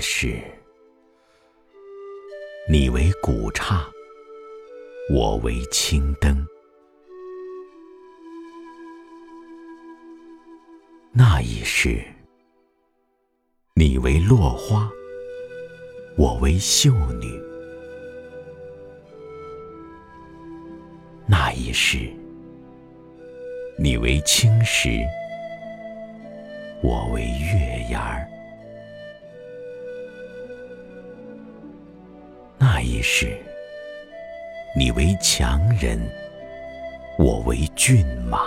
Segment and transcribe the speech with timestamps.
[0.00, 0.40] 是，
[2.68, 3.86] 你为古刹，
[5.10, 6.46] 我为青灯。
[11.12, 12.00] 那一世，
[13.74, 14.90] 你为落花，
[16.16, 17.40] 我为秀女。
[21.26, 22.10] 那一世，
[23.78, 25.00] 你为青石，
[26.82, 28.27] 我为月牙儿。
[32.98, 33.38] 于是，
[34.74, 36.00] 你为强人，
[37.16, 38.40] 我为骏马。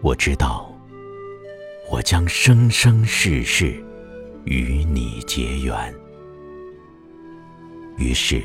[0.00, 0.72] 我知道，
[1.90, 3.78] 我将生生世世
[4.46, 5.94] 与你结缘。
[7.98, 8.42] 于是，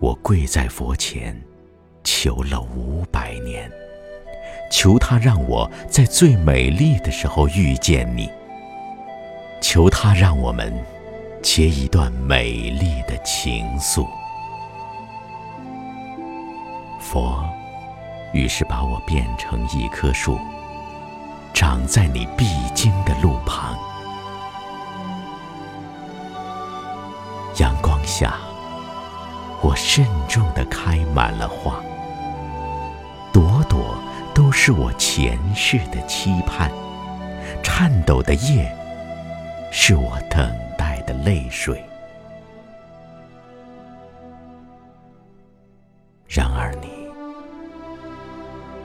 [0.00, 1.40] 我跪在佛前，
[2.02, 3.70] 求了五百年，
[4.72, 8.28] 求他让我在最美丽的时候遇见你，
[9.62, 10.74] 求他让我们
[11.44, 14.08] 结一段美丽的情愫。
[16.98, 17.44] 佛。
[18.32, 20.36] 于是把我变成一棵树，
[21.52, 23.78] 长在你必经的路旁。
[27.58, 28.34] 阳光下，
[29.60, 31.76] 我慎重地开满了花，
[33.32, 33.94] 朵朵
[34.34, 36.72] 都是我前世的期盼，
[37.62, 38.74] 颤抖的叶
[39.70, 40.50] 是我等
[41.06, 41.82] 的泪水。
[46.28, 46.88] 然而你。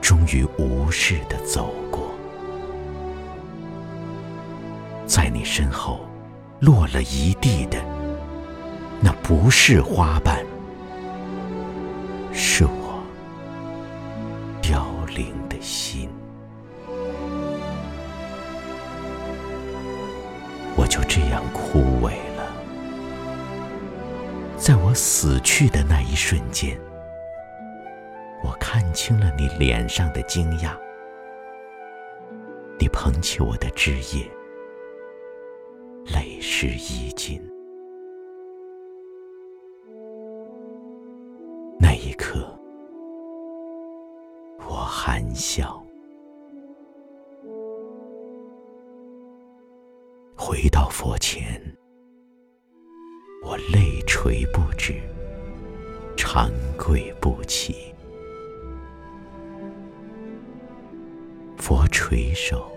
[0.00, 2.10] 终于无视的走过，
[5.06, 6.00] 在你身后
[6.58, 7.78] 落了一地的，
[9.00, 10.44] 那不是花瓣，
[12.32, 13.00] 是我
[14.60, 16.09] 凋零的心。
[24.60, 26.78] 在我死去的那一瞬间。
[28.44, 30.76] 我看清了你脸上的惊讶，
[32.78, 34.30] 你捧起我的枝叶，
[36.14, 37.42] 泪湿衣襟。
[41.78, 42.46] 那一刻，
[44.68, 45.82] 我含笑，
[50.36, 51.60] 回到佛前，
[53.42, 55.00] 我泪垂不止，
[56.14, 57.94] 长跪不起。
[61.56, 62.70] 佛垂首，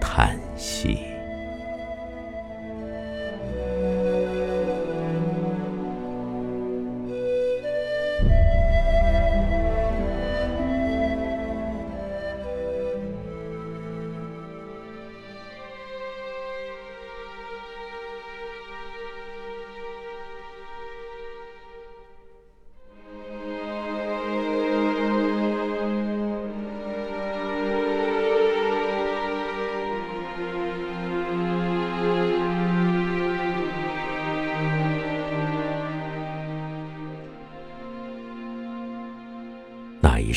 [0.00, 1.15] 叹息。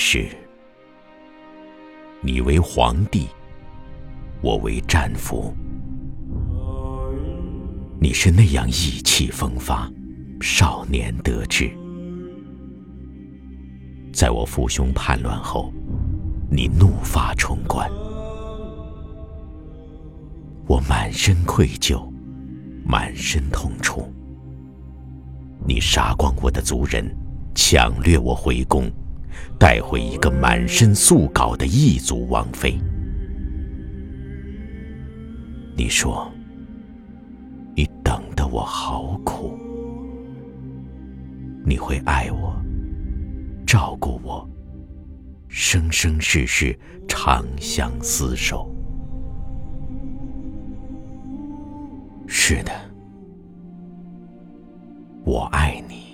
[0.01, 0.29] 是，
[2.21, 3.27] 你为皇帝，
[4.41, 5.53] 我为战俘。
[7.99, 9.91] 你是那样意气风发，
[10.39, 11.69] 少年得志。
[14.13, 15.69] 在我父兄叛乱后，
[16.49, 17.91] 你怒发冲冠，
[20.65, 22.09] 我满身愧疚，
[22.85, 24.09] 满身痛楚。
[25.67, 27.13] 你杀光我的族人，
[27.53, 28.89] 抢掠我回宫。
[29.59, 32.77] 带回一个满身素稿的异族王妃。
[35.75, 36.29] 你说，
[37.75, 39.57] 你等得我好苦，
[41.65, 42.53] 你会爱我，
[43.65, 44.45] 照顾我，
[45.47, 46.77] 生生世世
[47.07, 48.69] 长相厮守。
[52.27, 52.71] 是的，
[55.23, 56.08] 我爱你。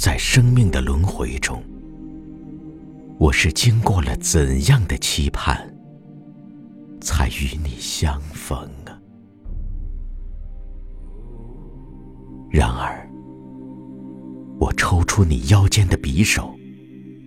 [0.00, 1.62] 在生命的轮回中，
[3.18, 5.70] 我是经过了怎样的期盼，
[7.02, 8.56] 才与你相逢
[8.86, 8.98] 啊？
[12.50, 13.06] 然而，
[14.58, 16.54] 我抽出你腰间的匕首，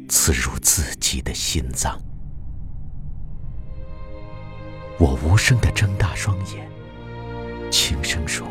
[0.10, 1.96] 刺入自己的心脏。
[4.98, 6.68] 我无声的睁大双眼，
[7.70, 8.48] 轻声说。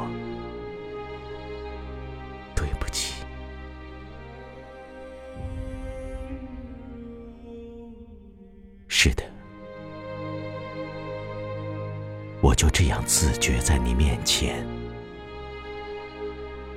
[12.43, 14.67] 我就这样自觉在你面前，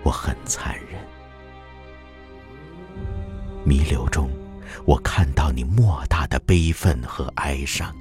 [0.04, 1.02] 我很残忍。
[3.66, 4.30] 弥留中，
[4.86, 7.92] 我看到你莫大的悲愤和哀伤，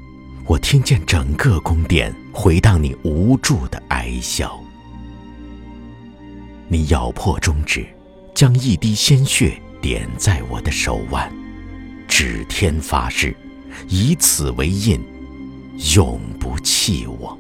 [0.45, 4.61] 我听见整个宫殿回荡你无助的哀笑。
[6.69, 7.87] 你咬破中指，
[8.35, 11.33] 将一滴鲜血点在我的手腕，
[12.07, 13.35] 指天发誓，
[13.89, 15.03] 以此为印，
[15.95, 17.39] 永不弃我。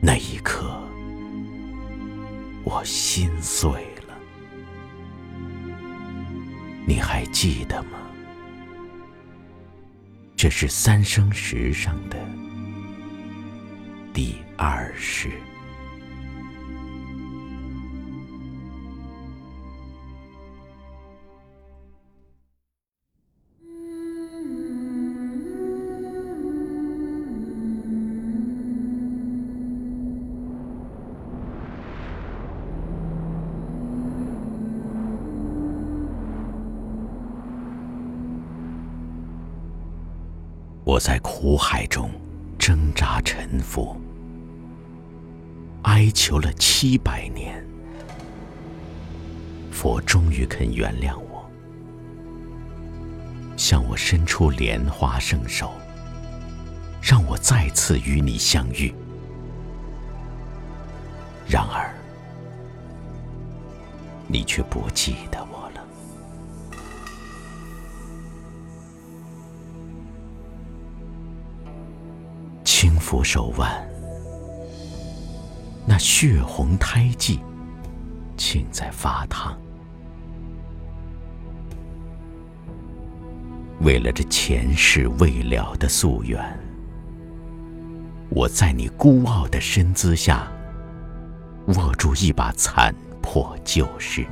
[0.00, 0.80] 那一刻，
[2.64, 3.70] 我心碎
[4.06, 4.18] 了。
[6.86, 7.98] 你还记得吗？
[10.36, 12.16] 这是三生石上的
[14.14, 15.30] 第二世。
[40.98, 42.10] 我在苦海中
[42.58, 43.96] 挣扎沉浮，
[45.82, 47.64] 哀求了七百年，
[49.70, 51.48] 佛终于肯原谅我，
[53.56, 55.70] 向我伸出莲花圣手，
[57.00, 58.92] 让我再次与你相遇。
[61.46, 61.94] 然而，
[64.26, 65.46] 你却不记得
[72.98, 73.70] 抚手腕，
[75.86, 77.40] 那血红胎记，
[78.36, 79.56] 竟在发烫。
[83.80, 86.42] 为了这前世未了的夙愿，
[88.30, 90.48] 我在你孤傲的身姿下，
[91.68, 94.26] 握住一把残破旧事。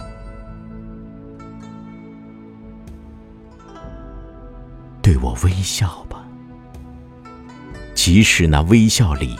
[5.00, 6.05] 对我微笑。
[8.06, 9.34] 即使那微笑里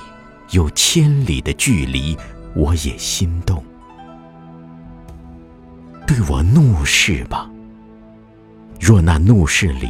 [0.51, 2.19] 有千里的距离，
[2.53, 3.63] 我也心动。
[6.05, 7.49] 对我怒视吧，
[8.81, 9.89] 若那怒视里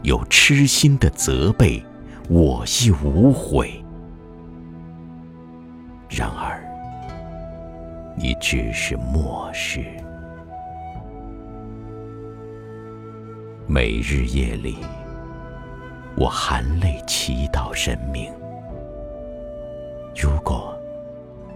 [0.00, 1.84] 有痴心的责备，
[2.30, 3.84] 我亦无悔。
[6.08, 6.64] 然而，
[8.16, 9.84] 你只是漠视。
[13.66, 14.78] 每日夜里。
[16.20, 18.28] 我含泪祈祷神明：
[20.16, 20.76] 如果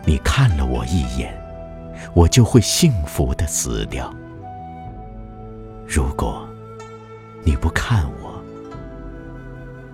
[0.04, 1.34] 你看了我一眼，
[2.14, 4.08] 我就会幸福的死掉；
[5.84, 6.48] 如果
[7.42, 8.40] 你不看我，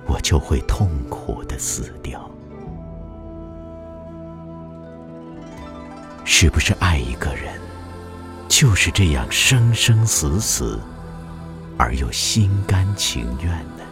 [0.06, 2.20] 我就会痛苦的死掉。
[6.26, 7.58] 是不是爱一个人
[8.48, 10.78] 就是这样生生死死，
[11.78, 13.87] 而又心甘情愿呢？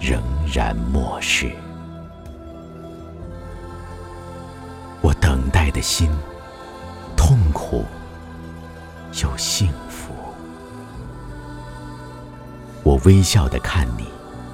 [0.00, 1.50] 仍然漠视，
[5.00, 6.08] 我等待的心，
[7.16, 7.84] 痛苦
[9.22, 10.12] 又幸福。
[12.84, 14.04] 我微笑的看你，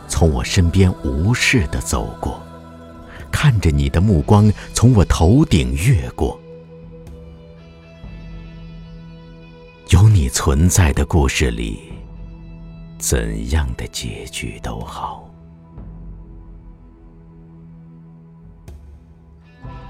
[0.09, 2.43] 从我身边无视的走过，
[3.31, 6.41] 看着你的目光从我头顶越过。
[9.91, 11.93] 有你存在的故事里，
[12.99, 15.29] 怎样的结局都好。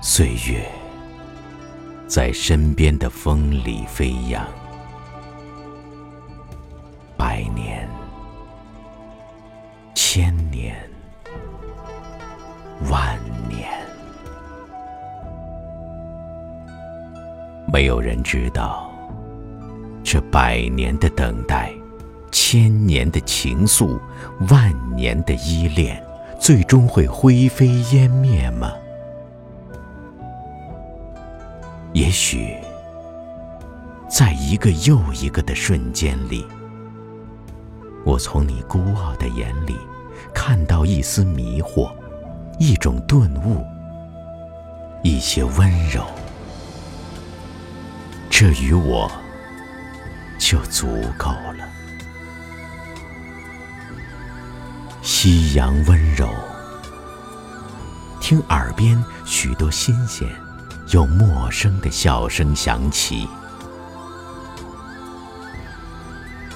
[0.07, 0.63] 岁月
[2.07, 4.47] 在身边的风里飞扬，
[7.17, 7.89] 百年、
[9.95, 10.77] 千年、
[12.91, 13.19] 万
[13.49, 13.67] 年，
[17.73, 18.93] 没有人知道，
[20.05, 21.73] 这百年的等待，
[22.31, 23.99] 千年的情愫，
[24.51, 25.99] 万年的依恋，
[26.39, 28.71] 最终会灰飞烟灭吗？
[31.95, 32.57] 也许，
[34.11, 36.45] 在一个又一个的瞬间里，
[38.05, 39.77] 我从你孤傲的眼里
[40.35, 41.93] 看到一丝迷惑，
[42.59, 43.65] 一种顿悟，
[45.05, 46.05] 一些温柔，
[48.29, 49.09] 这与我
[50.37, 51.65] 就足够了。
[55.01, 56.29] 夕阳温柔，
[58.21, 60.29] 听耳边许多新鲜。
[60.95, 63.29] 有陌生的笑声响起，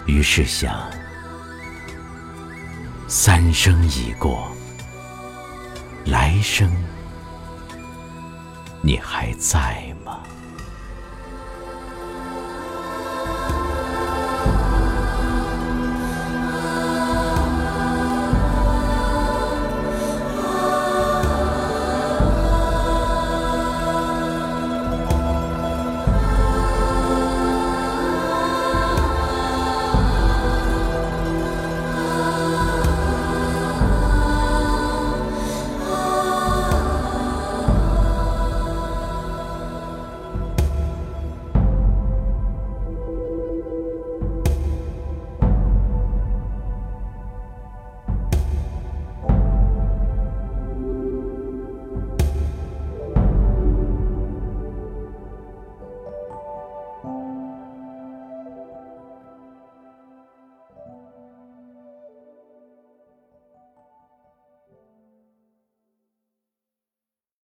[0.06, 0.88] 于是想，
[3.08, 4.48] 三生已过，
[6.04, 6.70] 来生
[8.80, 9.87] 你还在